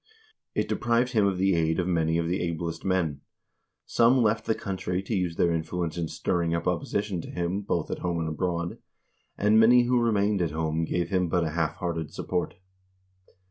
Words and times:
It 0.55 0.67
deprived 0.67 1.11
him 1.11 1.27
of 1.27 1.37
the 1.37 1.53
aid 1.53 1.79
of 1.79 1.87
many 1.87 2.17
of 2.17 2.27
the 2.27 2.41
ablest 2.41 2.83
men. 2.83 3.21
Some 3.85 4.23
left 4.23 4.47
the 4.47 4.55
country 4.55 5.03
to 5.03 5.13
use 5.15 5.35
their 5.35 5.51
influence 5.51 5.95
in 5.95 6.07
stirring 6.07 6.55
up 6.55 6.65
opposition 6.67 7.21
to 7.21 7.29
him 7.29 7.61
both 7.61 7.91
at 7.91 7.99
home 7.99 8.17
and 8.17 8.27
abroad, 8.27 8.79
and 9.37 9.59
many 9.59 9.83
who 9.83 9.99
remained 10.01 10.41
at 10.41 10.49
home 10.49 10.85
gave 10.85 11.09
him 11.09 11.29
but 11.29 11.43
a 11.43 11.51
half 11.51 11.75
hearted 11.75 12.11
support. 12.11 12.55